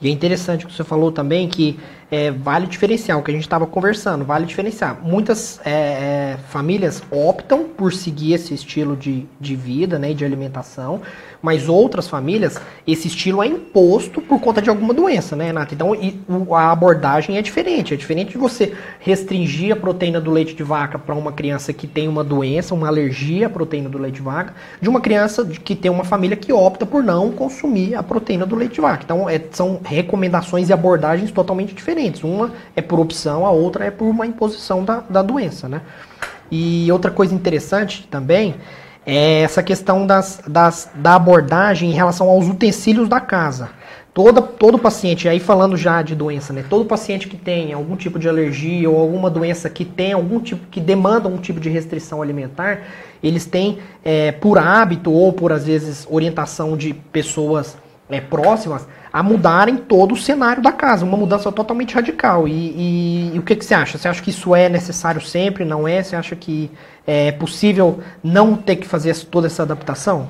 E 0.02 0.08
é 0.08 0.12
interessante 0.12 0.66
que 0.66 0.74
você 0.74 0.84
falou 0.84 1.12
também 1.12 1.48
que 1.48 1.80
é, 2.12 2.30
vale 2.30 2.68
diferenciar, 2.68 3.18
o 3.18 3.24
que 3.24 3.32
a 3.32 3.34
gente 3.34 3.44
estava 3.44 3.66
conversando, 3.66 4.24
vale 4.24 4.46
diferenciar. 4.46 5.00
Muitas 5.04 5.60
é, 5.66 5.72
é, 5.72 6.38
famílias 6.50 7.02
optam 7.10 7.64
por 7.64 7.92
seguir 7.92 8.34
esse 8.34 8.54
estilo 8.54 8.96
de, 8.96 9.26
de 9.40 9.56
vida, 9.56 9.98
né, 9.98 10.14
de 10.14 10.24
alimentação, 10.24 11.02
mas 11.42 11.68
outras 11.68 12.08
famílias, 12.08 12.60
esse 12.88 13.08
estilo 13.08 13.44
é 13.44 13.48
imposto 13.48 14.22
por 14.22 14.40
conta 14.40 14.62
de 14.62 14.70
alguma 14.70 14.94
doença, 14.94 15.36
né, 15.36 15.46
Renata? 15.48 15.74
Então 15.74 15.96
e, 15.96 16.20
a 16.52 16.72
abordagem 16.72 17.38
é 17.38 17.42
diferente. 17.42 17.94
É 17.94 17.98
diferente 17.98 18.32
de 18.32 18.38
você 18.38 18.74
restringir 19.00 19.74
a 19.74 19.76
proteína 19.76 20.22
do 20.22 20.32
leite 20.32 20.56
de 20.56 20.64
vaca 20.64 20.98
para 20.98 21.14
uma 21.14 21.32
criança 21.32 21.74
que 21.74 21.88
tem 21.88 22.08
uma 22.08 22.24
doença, 22.24 22.74
uma 22.74 22.88
alergia 22.88 23.48
à 23.48 23.50
proteína 23.50 23.90
do 23.90 23.98
leite 23.98 24.16
de 24.16 24.22
vaca, 24.22 24.54
de 24.80 24.90
uma 24.90 25.02
criança 25.02 25.46
que 25.46 25.76
tem 25.76 25.92
uma 25.92 26.04
família 26.04 26.38
que 26.38 26.54
opta 26.54 26.86
por 26.86 27.04
não 27.04 27.32
consumir 27.32 27.96
a 27.96 28.04
proteína 28.04 28.46
do 28.46 28.56
leite 28.56 28.76
de 28.76 28.82
vaca. 28.82 29.04
Então 29.04 29.30
é, 29.30 29.40
são 29.52 29.80
recomendações 29.86 30.70
e 30.70 30.74
abordagens 30.74 31.32
totalmente 31.32 31.74
diferentes. 31.74 32.24
Uma 32.24 32.52
é 32.76 32.82
por 32.82 33.00
opção, 33.00 33.46
a 33.46 33.52
outra 33.52 33.86
é 33.86 33.92
por 33.92 34.06
uma 34.06 34.26
imposição 34.26 34.84
da, 34.84 35.04
da 35.10 35.22
doença, 35.22 35.70
né? 35.70 35.82
E 36.52 36.92
outra 36.92 37.12
coisa 37.12 37.34
interessante 37.34 38.08
também 38.10 38.56
é 39.06 39.42
essa 39.42 39.62
questão 39.62 40.06
das, 40.06 40.42
das, 40.48 40.90
da 40.96 41.16
abordagem 41.16 41.92
em 41.92 41.94
relação 41.94 42.28
aos 42.30 42.48
utensílios 42.48 43.08
da 43.08 43.20
casa. 43.20 43.70
Toda, 44.14 44.42
todo 44.42 44.80
paciente, 44.80 45.28
aí 45.28 45.42
falando 45.42 45.76
já 45.76 46.02
de 46.02 46.16
doença, 46.16 46.54
né? 46.54 46.64
Todo 46.70 46.86
paciente 46.86 47.28
que 47.28 47.36
tem 47.36 47.74
algum 47.74 47.98
tipo 47.98 48.18
de 48.18 48.30
alergia 48.30 48.90
ou 48.90 48.98
alguma 48.98 49.30
doença 49.30 49.70
que 49.70 49.84
tem 49.84 50.14
algum 50.14 50.40
tipo, 50.40 50.66
que 50.72 50.80
demanda 50.80 51.28
um 51.28 51.38
tipo 51.38 51.60
de 51.60 51.70
restrição 51.70 52.22
alimentar, 52.22 52.82
eles 53.22 53.46
têm, 53.46 53.80
é, 54.06 54.32
por 54.32 54.58
hábito 54.58 55.12
ou 55.12 55.34
por 55.34 55.52
às 55.52 55.66
vezes 55.66 56.08
orientação 56.10 56.78
de 56.78 56.94
pessoas 56.94 57.76
é, 58.10 58.22
próximas, 58.22 58.88
a 59.12 59.24
mudarem 59.24 59.78
todo 59.78 60.14
o 60.14 60.18
cenário 60.18 60.62
da 60.62 60.72
casa, 60.72 61.06
uma 61.06 61.18
mudança 61.18 61.52
totalmente 61.52 61.96
radical. 61.96 62.48
E, 62.48 62.52
e, 62.52 63.32
e 63.36 63.40
o 63.40 63.42
que, 63.42 63.56
que 63.56 63.66
você 63.66 63.74
acha? 63.74 63.98
Você 63.98 64.08
acha 64.08 64.22
que 64.22 64.30
isso 64.30 64.56
é 64.56 64.70
necessário 64.70 65.22
sempre? 65.22 65.66
Não 65.66 65.88
é? 65.88 66.04
Você 66.04 66.16
acha 66.16 66.36
que 66.36 66.70
É 67.08 67.32
possível 67.32 68.00
não 68.24 68.56
ter 68.56 68.78
que 68.78 68.88
fazer 68.88 69.16
toda 69.26 69.48
essa 69.48 69.64
adaptação? 69.64 70.30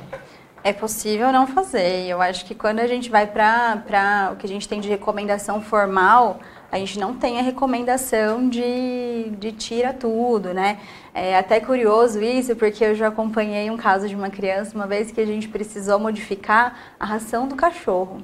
É 0.63 0.73
possível 0.73 1.31
não 1.31 1.45
fazer. 1.45 2.07
Eu 2.07 2.21
acho 2.21 2.43
que 2.45 2.55
quando 2.55 2.79
a 2.79 2.87
gente 2.87 3.09
vai 3.09 3.27
para 3.27 4.31
o 4.33 4.35
que 4.35 4.45
a 4.45 4.49
gente 4.49 4.67
tem 4.67 4.81
de 4.81 4.89
recomendação 4.89 5.61
formal, 5.61 6.39
a 6.75 6.77
gente 6.77 6.99
não 6.99 7.13
tem 7.13 7.39
a 7.39 7.41
recomendação 7.41 8.49
de, 8.49 9.29
de 9.39 9.53
tira 9.53 9.93
tudo, 9.93 10.53
né? 10.53 10.77
É 11.13 11.37
até 11.37 11.57
curioso 11.61 12.21
isso, 12.21 12.53
porque 12.57 12.83
eu 12.83 12.93
já 12.93 13.07
acompanhei 13.07 13.71
um 13.71 13.77
caso 13.77 14.09
de 14.09 14.13
uma 14.13 14.29
criança 14.29 14.75
uma 14.75 14.85
vez 14.85 15.09
que 15.09 15.21
a 15.21 15.25
gente 15.25 15.47
precisou 15.47 15.97
modificar 15.97 16.77
a 16.99 17.05
ração 17.05 17.47
do 17.47 17.55
cachorro. 17.55 18.21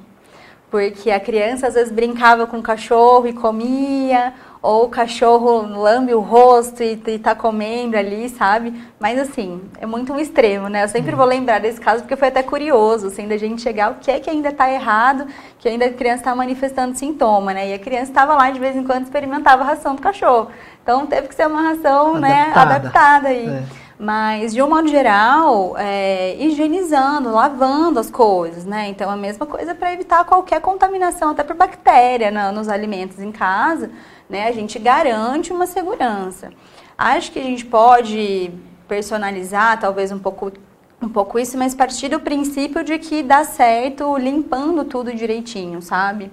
Porque 0.70 1.12
a 1.12 1.20
criança 1.20 1.68
às 1.68 1.76
vezes 1.76 1.94
brincava 1.94 2.46
com 2.46 2.60
o 2.60 2.62
cachorro 2.62 3.26
e 3.26 3.32
comia, 3.32 4.34
ou 4.62 4.86
o 4.86 4.90
cachorro 4.90 5.62
lambe 5.82 6.14
o 6.14 6.20
rosto 6.20 6.84
e, 6.84 7.02
e 7.08 7.20
tá 7.20 7.34
comendo 7.34 7.98
ali, 7.98 8.30
sabe? 8.30 8.80
Mas 9.00 9.18
assim, 9.18 9.62
é 9.80 9.88
muito 9.88 10.14
um 10.14 10.20
extremo, 10.20 10.68
né? 10.68 10.84
Eu 10.84 10.88
sempre 10.88 11.16
vou 11.16 11.26
lembrar 11.26 11.60
desse 11.60 11.82
caso 11.82 12.04
porque 12.04 12.16
foi 12.16 12.28
até 12.28 12.44
curioso, 12.44 13.08
assim, 13.08 13.28
da 13.28 13.38
gente 13.38 13.62
chegar 13.62 13.92
o 13.92 13.96
que 13.96 14.12
é 14.12 14.20
que 14.20 14.30
ainda 14.30 14.52
tá 14.52 14.72
errado, 14.72 15.26
que 15.58 15.68
ainda 15.68 15.86
a 15.86 15.92
criança 15.92 16.26
tá 16.26 16.36
manifestando 16.36 16.96
sintoma, 16.96 17.54
né? 17.54 17.70
E 17.70 17.74
a 17.74 17.80
criança 17.80 18.12
estava 18.12 18.36
lá 18.36 18.52
de 18.52 18.60
vez 18.60 18.76
em 18.76 18.84
quando 18.84 19.04
experimentava 19.04 19.64
a 19.64 19.66
ração 19.66 19.96
do 19.96 20.02
cachorro. 20.02 20.52
Então 20.84 21.08
teve 21.08 21.28
que 21.28 21.36
ser 21.36 21.48
uma 21.48 21.62
ração, 21.62 22.16
adaptada. 22.16 22.20
né, 22.20 22.52
adaptada 22.56 23.28
aí. 23.30 23.48
É. 23.48 23.81
Mas, 24.04 24.52
de 24.52 24.62
um 24.64 24.68
modo 24.68 24.88
geral, 24.88 25.76
é, 25.78 26.36
higienizando, 26.40 27.32
lavando 27.32 28.00
as 28.00 28.10
coisas, 28.10 28.66
né? 28.66 28.88
Então, 28.90 29.10
a 29.12 29.16
mesma 29.16 29.46
coisa 29.46 29.76
para 29.76 29.94
evitar 29.94 30.26
qualquer 30.26 30.60
contaminação, 30.60 31.30
até 31.30 31.44
por 31.44 31.56
bactéria 31.56 32.32
né, 32.32 32.52
nos 32.52 32.68
alimentos 32.68 33.20
em 33.20 33.32
casa 33.32 33.92
né? 34.32 34.48
A 34.48 34.52
gente 34.54 34.80
garante 34.80 35.52
uma 35.52 35.68
segurança. 35.68 36.52
Acho 36.98 37.32
que 37.34 37.40
a 37.40 37.44
gente 37.44 37.66
pode 37.66 38.50
personalizar 38.88 39.80
talvez 39.80 40.12
um 40.12 40.20
pouco 40.20 40.52
um 41.04 41.10
pouco 41.10 41.40
isso, 41.40 41.58
mas 41.58 41.74
partir 41.74 42.10
do 42.10 42.20
princípio 42.20 42.84
de 42.84 43.00
que 43.00 43.24
dá 43.24 43.44
certo 43.44 44.16
limpando 44.18 44.86
tudo 44.86 45.12
direitinho, 45.12 45.82
sabe? 45.82 46.32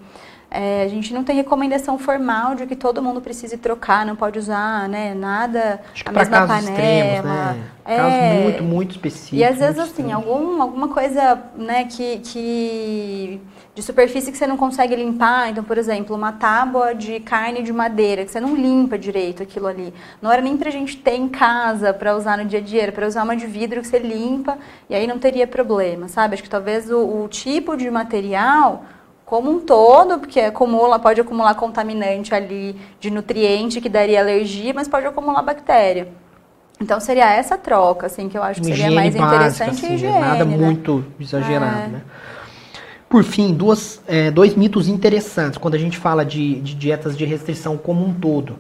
É, 0.50 0.82
a 0.82 0.88
gente 0.88 1.12
não 1.12 1.22
tem 1.22 1.36
recomendação 1.36 1.98
formal 1.98 2.54
de 2.54 2.66
que 2.66 2.74
todo 2.74 3.02
mundo 3.02 3.20
precise 3.20 3.58
trocar, 3.58 4.06
não 4.06 4.16
pode 4.16 4.38
usar, 4.38 4.88
né, 4.88 5.12
nada 5.14 5.80
Acho 5.92 6.02
que 6.02 6.08
a 6.08 6.12
mesma 6.12 6.46
panela. 6.46 6.70
Extremos, 6.70 7.24
né? 7.24 7.64
É, 7.84 7.96
casos 7.96 8.42
muito, 8.42 8.62
muito 8.64 8.90
específicos. 8.92 9.38
E 9.38 9.44
às 9.44 9.58
vezes 9.58 9.78
assim, 9.78 10.10
algum, 10.10 10.62
alguma 10.62 10.88
coisa, 10.88 11.38
né, 11.54 11.84
que, 11.84 12.18
que 12.18 13.40
de 13.74 13.82
superfície 13.82 14.32
que 14.32 14.36
você 14.38 14.46
não 14.46 14.56
consegue 14.56 14.96
limpar. 14.96 15.50
Então, 15.50 15.62
por 15.62 15.78
exemplo, 15.78 16.16
uma 16.16 16.32
tábua 16.32 16.94
de 16.94 17.20
carne 17.20 17.62
de 17.62 17.72
madeira, 17.72 18.24
que 18.24 18.30
você 18.30 18.40
não 18.40 18.56
limpa 18.56 18.98
direito 18.98 19.42
aquilo 19.42 19.66
ali. 19.66 19.94
Não 20.20 20.32
era 20.32 20.42
nem 20.42 20.56
pra 20.56 20.70
gente 20.70 20.96
ter 20.96 21.14
em 21.14 21.28
casa 21.28 21.94
para 21.94 22.16
usar 22.16 22.38
no 22.38 22.44
dia 22.44 22.58
a 22.58 22.62
dia, 22.62 22.82
era 22.84 22.92
pra 22.92 23.06
usar 23.06 23.22
uma 23.22 23.36
de 23.36 23.46
vidro 23.46 23.80
que 23.80 23.86
você 23.86 23.98
limpa 23.98 24.58
e 24.90 24.94
aí 24.94 25.06
não 25.06 25.18
teria 25.18 25.46
problema, 25.46 26.08
sabe? 26.08 26.34
Acho 26.34 26.42
que 26.42 26.50
talvez 26.50 26.90
o, 26.90 27.22
o 27.22 27.28
tipo 27.28 27.76
de 27.76 27.90
material 27.90 28.84
como 29.28 29.50
um 29.50 29.60
todo, 29.60 30.18
porque 30.18 30.40
acumula, 30.40 30.98
pode 30.98 31.20
acumular 31.20 31.54
contaminante 31.54 32.34
ali 32.34 32.74
de 32.98 33.10
nutriente 33.10 33.78
que 33.78 33.88
daria 33.88 34.20
alergia, 34.20 34.72
mas 34.72 34.88
pode 34.88 35.06
acumular 35.06 35.42
bactéria. 35.42 36.08
Então 36.80 36.98
seria 36.98 37.30
essa 37.30 37.58
troca, 37.58 38.06
assim, 38.06 38.26
que 38.26 38.38
eu 38.38 38.42
acho 38.42 38.62
que 38.62 38.68
seria 38.68 38.90
mais 38.90 39.14
básica, 39.14 39.36
interessante 39.36 39.84
assim, 39.84 39.94
higiene, 39.94 40.18
Nada 40.18 40.46
né? 40.46 40.56
muito 40.56 41.04
exagerado, 41.20 41.78
é. 41.78 41.88
né? 41.88 42.02
Por 43.06 43.22
fim, 43.22 43.52
duas, 43.52 44.00
é, 44.06 44.30
dois 44.30 44.54
mitos 44.54 44.88
interessantes 44.88 45.58
quando 45.58 45.74
a 45.74 45.78
gente 45.78 45.98
fala 45.98 46.24
de, 46.24 46.60
de 46.60 46.74
dietas 46.74 47.14
de 47.14 47.26
restrição 47.26 47.76
como 47.76 48.06
um 48.06 48.14
todo. 48.14 48.56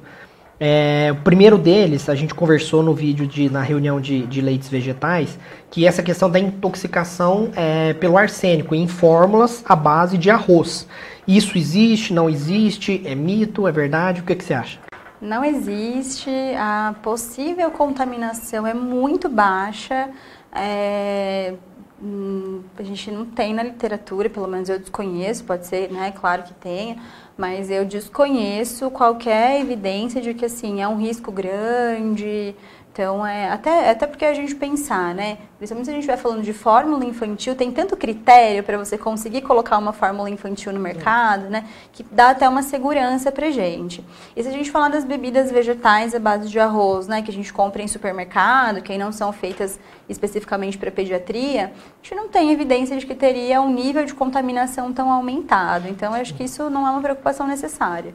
É, 0.60 1.10
o 1.12 1.22
primeiro 1.22 1.56
deles, 1.56 2.08
a 2.08 2.14
gente 2.14 2.34
conversou 2.34 2.82
no 2.82 2.92
vídeo 2.92 3.26
de, 3.26 3.48
na 3.48 3.62
reunião 3.62 4.00
de, 4.00 4.26
de 4.26 4.40
leites 4.40 4.68
vegetais, 4.68 5.38
que 5.70 5.84
é 5.84 5.88
essa 5.88 6.02
questão 6.02 6.28
da 6.28 6.38
intoxicação 6.38 7.50
é, 7.54 7.94
pelo 7.94 8.18
arsênico 8.18 8.74
em 8.74 8.88
fórmulas 8.88 9.62
à 9.68 9.76
base 9.76 10.18
de 10.18 10.30
arroz. 10.30 10.88
Isso 11.26 11.56
existe, 11.56 12.12
não 12.12 12.28
existe, 12.28 13.02
é 13.04 13.14
mito, 13.14 13.68
é 13.68 13.72
verdade? 13.72 14.20
O 14.20 14.24
que, 14.24 14.34
que 14.34 14.44
você 14.44 14.54
acha? 14.54 14.80
Não 15.20 15.44
existe, 15.44 16.30
a 16.56 16.94
possível 17.02 17.70
contaminação 17.70 18.66
é 18.66 18.74
muito 18.74 19.28
baixa. 19.28 20.10
É, 20.52 21.54
Hum, 22.00 22.62
a 22.78 22.82
gente 22.84 23.10
não 23.10 23.26
tem 23.26 23.52
na 23.52 23.62
literatura, 23.64 24.30
pelo 24.30 24.46
menos 24.46 24.68
eu 24.68 24.78
desconheço, 24.78 25.42
pode 25.42 25.66
ser, 25.66 25.90
né, 25.90 26.12
claro 26.12 26.44
que 26.44 26.54
tenha, 26.54 26.96
mas 27.38 27.70
eu 27.70 27.84
desconheço 27.84 28.90
qualquer 28.90 29.60
evidência 29.60 30.20
de 30.20 30.34
que 30.34 30.44
assim 30.44 30.82
é 30.82 30.88
um 30.88 30.96
risco 30.96 31.30
grande, 31.30 32.52
então, 32.92 33.24
é, 33.24 33.48
até, 33.48 33.90
até 33.90 34.06
porque 34.08 34.24
a 34.24 34.34
gente 34.34 34.56
pensar, 34.56 35.14
né? 35.14 35.38
Principalmente 35.56 35.84
se 35.84 35.90
a 35.90 35.94
gente 35.94 36.02
estiver 36.02 36.16
falando 36.16 36.42
de 36.42 36.52
fórmula 36.52 37.04
infantil, 37.04 37.54
tem 37.54 37.70
tanto 37.70 37.96
critério 37.96 38.64
para 38.64 38.76
você 38.76 38.98
conseguir 38.98 39.42
colocar 39.42 39.78
uma 39.78 39.92
fórmula 39.92 40.28
infantil 40.28 40.72
no 40.72 40.80
mercado, 40.80 41.48
né? 41.48 41.64
Que 41.92 42.02
dá 42.02 42.30
até 42.30 42.48
uma 42.48 42.60
segurança 42.60 43.30
pra 43.30 43.50
gente. 43.50 44.04
E 44.34 44.42
se 44.42 44.48
a 44.48 44.52
gente 44.52 44.68
falar 44.70 44.88
das 44.88 45.04
bebidas 45.04 45.48
vegetais 45.52 46.12
à 46.12 46.18
base 46.18 46.48
de 46.48 46.58
arroz, 46.58 47.06
né? 47.06 47.22
Que 47.22 47.30
a 47.30 47.34
gente 47.34 47.52
compra 47.52 47.82
em 47.82 47.86
supermercado, 47.86 48.82
que 48.82 48.98
não 48.98 49.12
são 49.12 49.32
feitas 49.32 49.78
especificamente 50.08 50.76
para 50.76 50.90
pediatria, 50.90 51.66
a 51.66 52.02
gente 52.02 52.16
não 52.16 52.28
tem 52.28 52.50
evidência 52.50 52.96
de 52.96 53.06
que 53.06 53.14
teria 53.14 53.60
um 53.60 53.72
nível 53.72 54.04
de 54.04 54.12
contaminação 54.12 54.92
tão 54.92 55.08
aumentado. 55.12 55.86
Então, 55.88 56.14
acho 56.14 56.34
que 56.34 56.42
isso 56.42 56.68
não 56.68 56.84
é 56.84 56.90
uma 56.90 57.00
preocupação 57.00 57.46
necessária. 57.46 58.12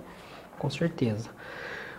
Com 0.60 0.70
certeza. 0.70 1.30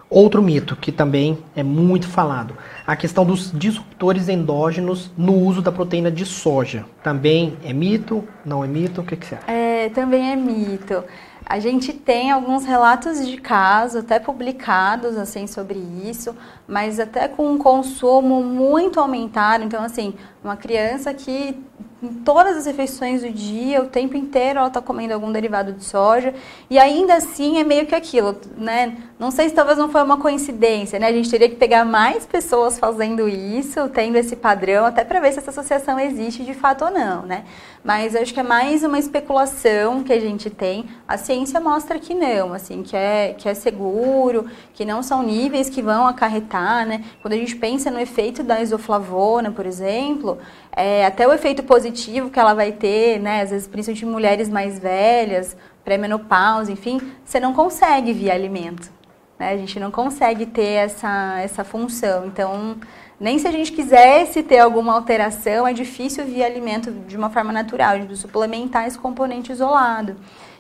Outro 0.09 0.43
mito 0.43 0.77
que 0.77 0.93
também 0.93 1.39
é 1.57 1.63
muito 1.63 2.07
falado, 2.07 2.57
a 2.87 2.95
questão 2.95 3.25
dos 3.25 3.51
disruptores 3.53 4.29
endógenos 4.29 5.11
no 5.17 5.35
uso 5.35 5.63
da 5.63 5.73
proteína 5.73 6.11
de 6.11 6.27
soja. 6.27 6.85
Também 7.03 7.57
é 7.65 7.73
mito? 7.73 8.23
Não 8.45 8.63
é 8.63 8.67
mito? 8.67 9.01
O 9.01 9.05
que, 9.05 9.17
que 9.17 9.27
você 9.27 9.35
acha? 9.35 9.51
É, 9.51 9.89
também 9.89 10.31
é 10.31 10.37
mito. 10.37 11.03
A 11.47 11.59
gente 11.59 11.93
tem 11.93 12.31
alguns 12.31 12.65
relatos 12.65 13.27
de 13.27 13.37
caso, 13.37 13.99
até 13.99 14.19
publicados 14.19 15.17
assim 15.19 15.47
sobre 15.47 15.79
isso, 15.79 16.35
mas 16.67 16.99
até 16.99 17.29
com 17.29 17.53
um 17.53 17.59
consumo 17.59 18.43
muito 18.43 18.99
aumentado. 18.99 19.63
Então, 19.63 19.83
assim, 19.83 20.15
uma 20.43 20.57
criança 20.57 21.13
que 21.13 21.63
em 22.05 22.15
todas 22.23 22.57
as 22.57 22.67
refeições 22.67 23.23
do 23.23 23.31
dia, 23.31 23.83
o 23.83 23.87
tempo 23.87 24.17
inteiro 24.17 24.59
ela 24.59 24.69
está 24.69 24.81
comendo 24.81 25.15
algum 25.15 25.33
derivado 25.33 25.73
de 25.73 25.85
soja 25.85 26.35
e 26.69 26.79
ainda 26.79 27.15
assim 27.15 27.59
é 27.59 27.65
meio 27.65 27.87
que 27.87 27.95
aquilo, 27.95 28.37
né? 28.57 28.97
Não 29.19 29.31
sei 29.31 29.49
se 29.49 29.55
talvez 29.55 29.79
não 29.79 29.89
foi 29.89 30.03
uma 30.03 30.19
coincidência, 30.19 30.99
né? 30.99 31.07
A 31.07 31.13
gente 31.13 31.31
teria 31.31 31.49
que 31.49 31.57
pegar 31.57 31.85
mais 31.85 32.27
pessoas 32.27 32.79
fazendo 32.79 33.29
isso, 33.29 33.89
tendo 33.89 34.17
esse 34.17 34.37
padrão, 34.37 34.85
até 34.85 35.05
para 35.05 35.21
ver 35.21 35.33
se 35.33 35.39
essa 35.39 35.51
associação 35.51 35.99
existe 35.99 36.45
de 36.45 36.53
fato 36.53 36.85
ou 36.85 36.91
não, 36.91 37.23
né? 37.23 37.45
Mas 37.83 38.17
acho 38.17 38.33
que 38.35 38.41
é 38.41 38.43
mais 38.43 38.83
uma 38.83 38.99
especulação 38.99 40.03
que 40.03 40.13
a 40.13 40.19
gente 40.19 40.51
tem. 40.51 40.87
A 41.07 41.17
ciência 41.17 41.61
mostra 41.61 41.99
que 41.99 42.15
não, 42.15 42.53
assim, 42.53 42.83
que 42.83 42.97
é, 42.97 43.35
que 43.37 43.49
é 43.49 43.55
seguro, 43.55 44.47
que 44.73 44.85
não 44.85 45.03
são 45.03 45.23
níveis 45.23 45.69
que 45.71 45.83
vão 45.83 46.07
acarretar, 46.07 46.87
né? 46.87 47.05
Quando 47.23 47.35
a 47.35 47.37
gente 47.37 47.55
pensa 47.57 47.91
no 47.91 48.01
efeito 48.01 48.43
da 48.43 48.61
isoflavona, 48.61 49.51
por 49.51 49.67
exemplo, 49.67 50.39
é, 50.77 51.07
até 51.07 51.27
o 51.29 51.33
efeito 51.33 51.63
positivo 51.63 51.94
que 52.31 52.39
ela 52.39 52.55
vai 52.55 52.73
ter, 52.73 53.21
né? 53.21 53.43
Às 53.43 53.51
vezes, 53.51 53.67
principalmente 53.67 54.07
mulheres 54.07 54.49
mais 54.49 54.79
velhas, 54.79 55.57
pré-menopausa, 55.85 56.73
enfim, 56.73 57.01
você 57.25 57.39
não 57.39 57.53
consegue 57.53 58.13
via 58.13 58.35
alimento. 58.35 58.91
Né? 59.39 59.51
A 59.51 59.57
gente 59.57 59.79
não 59.79 59.91
consegue 59.91 60.47
ter 60.47 60.85
essa, 60.85 61.41
essa 61.41 61.65
função. 61.65 62.27
Então, 62.27 62.77
nem 63.19 63.39
se 63.39 63.47
a 63.47 63.53
gente 63.53 63.73
quisesse 63.73 64.43
ter 64.43 64.59
alguma 64.59 64.95
alteração, 64.95 65.67
é 65.67 65.73
difícil 65.73 66.25
via 66.25 66.47
alimento 66.47 66.91
de 66.91 67.17
uma 67.17 67.31
forma 67.31 67.53
natural, 67.53 67.99
de 68.01 68.17
suplementar 68.17 68.87
esse 68.87 68.99
componente 68.99 69.53
isolado. 69.53 70.17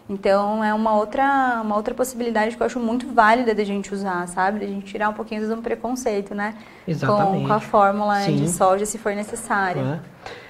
Então 0.08 0.62
é 0.62 0.74
uma 0.74 0.94
outra, 0.94 1.60
uma 1.62 1.76
outra 1.76 1.94
possibilidade 1.94 2.56
que 2.56 2.62
eu 2.62 2.66
acho 2.66 2.78
muito 2.78 3.08
válida 3.08 3.54
da 3.54 3.64
gente 3.64 3.92
usar, 3.92 4.28
sabe? 4.28 4.60
Da 4.60 4.66
gente 4.66 4.84
tirar 4.84 5.08
um 5.08 5.14
pouquinho 5.14 5.48
do 5.48 5.62
preconceito, 5.62 6.34
né? 6.34 6.54
Exatamente. 6.86 7.42
Com, 7.42 7.48
com 7.48 7.52
a 7.54 7.60
fórmula 7.60 8.20
Sim. 8.20 8.36
de 8.36 8.50
soja, 8.50 8.84
se 8.84 8.98
for 8.98 9.14
necessário. 9.14 9.82
É. 9.82 10.00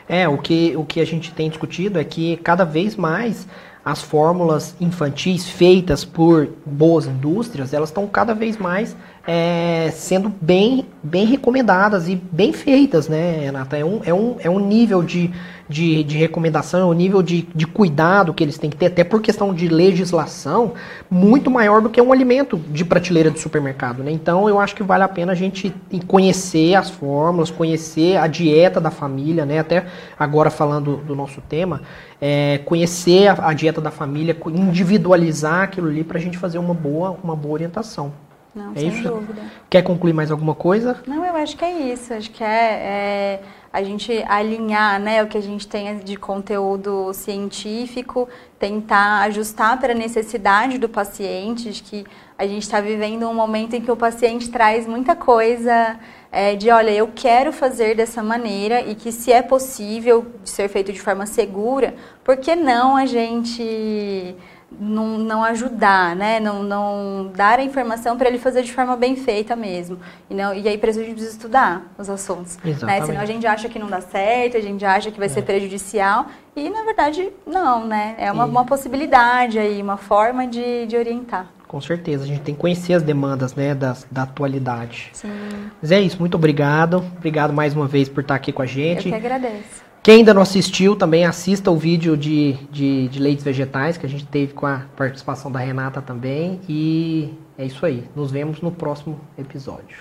é, 0.09 0.29
o, 0.29 0.39
que, 0.39 0.77
o 0.77 0.85
que 0.85 1.01
a 1.01 1.05
gente 1.05 1.33
tem 1.33 1.49
discutido 1.49 1.99
é 1.99 2.05
que 2.05 2.37
cada 2.39 2.65
vez 2.65 2.97
mais 2.97 3.47
as 3.85 4.01
fórmulas 4.01 4.75
infantis 4.81 5.47
feitas 5.47 6.05
por 6.05 6.49
boas 6.65 7.07
indústrias, 7.07 7.75
elas 7.75 7.91
estão 7.91 8.07
cada 8.07 8.35
vez 8.35 8.57
mais 8.57 8.97
é, 9.27 9.91
sendo 9.95 10.31
bem, 10.41 10.87
bem 11.03 11.25
recomendadas 11.25 12.09
e 12.09 12.15
bem 12.15 12.53
feitas, 12.53 13.09
né, 13.09 13.41
Renata? 13.45 13.77
É 13.77 13.85
um, 13.85 14.01
é 14.05 14.13
um, 14.13 14.37
é 14.39 14.51
um 14.51 14.59
nível 14.59 15.03
de, 15.03 15.31
de, 15.67 16.05
de 16.05 16.19
recomendação, 16.19 16.81
é 16.81 16.85
um 16.85 16.93
nível 16.93 17.23
de, 17.23 17.49
de 17.55 17.67
cuidado 17.67 18.35
que 18.35 18.45
eles 18.45 18.59
têm 18.59 18.69
que 18.69 18.77
ter, 18.77 18.87
até 18.87 19.03
por 19.03 19.23
questão 19.23 19.55
de 19.55 19.67
legislação, 19.67 20.75
muito 21.11 21.51
maior 21.51 21.81
do 21.81 21.89
que 21.89 22.01
um 22.03 22.13
alimento 22.13 22.59
de 22.69 22.85
prateleira 22.85 23.31
de 23.31 23.41
supermercado, 23.41 24.03
né? 24.03 24.11
Então 24.11 24.47
eu 24.47 24.61
acho 24.61 24.75
que 24.75 24.83
vale 24.83 25.03
a 25.03 25.09
pena 25.09 25.33
a 25.33 25.35
gente 25.35 25.75
conhecer 26.07 26.75
as 26.75 26.91
fórmulas, 26.91 27.51
conhecer 27.51 28.19
a 28.19 28.27
dieta 28.27 28.79
da 28.79 28.91
família, 28.91 29.47
né? 29.47 29.59
Até 29.59 29.87
agora 30.19 30.51
falando 30.51 30.99
do 30.99 31.17
nosso 31.17 31.41
tema, 31.41 31.81
é, 32.21 32.59
conhecer 32.59 33.29
a, 33.29 33.49
a 33.49 33.53
dieta 33.55 33.81
da 33.81 33.91
família, 33.91 34.37
individualizar 34.49 35.63
aquilo 35.63 35.89
ali 35.89 36.05
para 36.05 36.19
a 36.19 36.21
gente 36.21 36.37
fazer 36.37 36.59
uma 36.59 36.75
boa, 36.75 37.17
uma 37.23 37.35
boa 37.35 37.55
orientação. 37.55 38.13
Não, 38.55 38.73
É 38.73 38.81
sem 38.81 38.89
isso? 38.89 39.09
dúvida. 39.09 39.43
Quer 39.69 39.83
concluir 39.83 40.13
mais 40.13 40.31
alguma 40.31 40.55
coisa? 40.55 41.03
Não, 41.07 41.25
eu 41.25 41.35
acho 41.37 41.57
que 41.57 41.65
é 41.65 41.73
isso. 41.73 42.15
Acho 42.15 42.31
que 42.31 42.45
é, 42.45 42.47
é 42.47 43.41
a 43.73 43.83
gente 43.83 44.25
alinhar 44.29 45.01
né, 45.01 45.21
o 45.21 45.27
que 45.27 45.37
a 45.37 45.43
gente 45.43 45.67
tem 45.67 45.99
de 45.99 46.17
conteúdo 46.17 47.13
científico, 47.13 48.29
tentar 48.57 49.23
ajustar 49.23 49.81
para 49.81 49.91
a 49.93 49.97
necessidade 49.97 50.79
do 50.79 50.89
paciente, 50.89 51.73
de 51.73 51.83
que 51.83 52.07
a 52.39 52.47
gente 52.47 52.63
está 52.63 52.81
vivendo 52.81 53.29
um 53.29 53.35
momento 53.35 53.75
em 53.75 53.81
que 53.81 53.91
o 53.91 53.97
paciente 53.97 54.49
traz 54.49 54.87
muita 54.87 55.17
coisa 55.17 55.99
é, 56.31 56.55
de, 56.55 56.71
olha, 56.71 56.91
eu 56.91 57.11
quero 57.13 57.53
fazer 57.53 57.97
dessa 57.97 58.23
maneira 58.23 58.81
e 58.81 58.95
que 58.95 59.11
se 59.11 59.33
é 59.33 59.43
possível 59.43 60.25
de 60.43 60.51
ser 60.51 60.69
feito 60.69 60.93
de 60.93 61.01
forma 61.01 61.27
segura, 61.27 61.95
por 62.23 62.37
que 62.37 62.55
não 62.55 62.97
a 62.97 63.07
gente 63.07 64.37
não, 64.81 65.19
não 65.19 65.45
ajudar, 65.45 66.15
né? 66.17 66.39
Não, 66.41 66.63
não 66.63 67.31
dar 67.35 67.59
a 67.59 67.63
informação 67.65 68.17
para 68.17 68.29
ele 68.29 68.39
fazer 68.39 68.63
de 68.63 68.73
forma 68.73 68.97
bem 68.97 69.17
feita 69.17 69.55
mesmo. 69.57 69.99
E, 70.29 70.35
não, 70.35 70.55
e 70.55 70.69
aí 70.69 70.77
precisa 70.79 71.05
estudar 71.25 71.83
os 71.99 72.09
assuntos. 72.11 72.57
Né? 72.65 72.71
Exatamente. 72.73 73.07
Senão 73.07 73.21
a 73.21 73.27
gente 73.27 73.47
acha 73.47 73.69
que 73.69 73.79
não 73.79 73.87
dá 73.89 74.01
certo, 74.01 74.57
a 74.57 74.61
gente 74.61 74.85
acha 74.85 75.11
que 75.11 75.19
vai 75.19 75.29
ser 75.29 75.43
prejudicial. 75.43 76.27
E 76.57 76.71
na 76.71 76.83
verdade, 76.85 77.31
não, 77.47 77.87
né? 77.87 78.15
É 78.19 78.31
uma, 78.31 78.47
E- 78.47 78.51
uma 78.51 78.65
possibilidade 78.65 79.59
aí, 79.59 79.81
uma 79.83 79.97
forma 79.97 80.47
de, 80.47 80.87
de 80.87 80.97
orientar. 80.97 81.47
Com 81.67 81.81
certeza, 81.81 82.23
a 82.23 82.27
gente 82.27 82.43
tem 82.43 82.55
que 82.55 82.61
conhecer 82.61 82.93
as 82.95 83.03
demandas 83.03 83.55
né, 83.57 83.75
das, 83.75 84.07
da 84.09 84.23
atualidade. 84.23 85.11
Sim, 85.13 85.33
Mas 85.83 85.91
é 85.91 86.01
isso, 86.01 86.19
muito 86.21 86.37
obrigado. 86.37 86.99
Obrigado 87.17 87.53
mais 87.53 87.75
uma 87.75 87.89
vez 87.89 88.09
por 88.09 88.21
estar 88.21 88.37
aqui 88.37 88.53
com 88.53 88.63
a 88.63 88.65
eu 88.65 88.69
gente. 88.69 89.09
que 89.09 89.15
agradeço. 89.15 89.83
Quem 90.05 90.17
ainda 90.17 90.35
não 90.35 90.43
assistiu, 90.43 90.95
também 90.95 91.25
assista 91.25 91.71
o 91.71 91.79
vídeo 91.79 92.15
de, 92.15 92.53
de, 92.71 93.09
de 93.09 93.19
leites 93.19 93.43
vegetais 93.43 93.97
que 93.97 94.05
a 94.05 94.09
gente 94.09 94.27
teve 94.27 94.53
com 94.53 94.67
a 94.67 94.81
participação 94.95 95.51
da 95.51 95.59
Renata 95.59 96.03
também. 96.03 96.61
E 96.69 97.33
é 97.57 97.65
isso 97.65 97.87
aí. 97.87 98.05
Nos 98.15 98.31
vemos 98.31 98.61
no 98.61 98.71
próximo 98.71 99.19
episódio. 99.39 99.97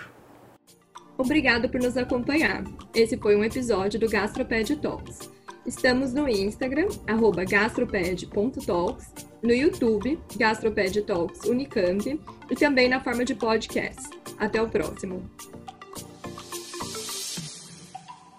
Obrigado 1.18 1.70
por 1.70 1.80
nos 1.80 1.96
acompanhar. 1.96 2.66
Esse 2.94 3.16
foi 3.16 3.38
um 3.38 3.46
episódio 3.46 3.98
do 3.98 4.10
Gastroped 4.10 4.76
Talks. 4.76 5.32
Estamos 5.66 6.14
no 6.14 6.28
Instagram, 6.28 6.90
arroba 7.08 7.46
gastroped.talks, 7.46 9.14
no 9.42 9.54
YouTube, 9.54 10.20
Gastroped 10.36 11.02
Talks 11.04 11.46
Unicamp, 11.46 12.20
e 12.52 12.56
também 12.56 12.90
na 12.90 13.00
forma 13.00 13.24
de 13.24 13.36
podcast. 13.36 14.10
Até 14.38 14.62
o 14.62 14.68
próximo! 14.68 15.24